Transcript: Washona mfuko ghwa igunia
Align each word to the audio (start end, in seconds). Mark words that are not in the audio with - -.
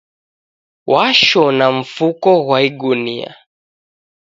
Washona 0.91 1.65
mfuko 1.79 2.29
ghwa 2.45 2.59
igunia 2.67 3.31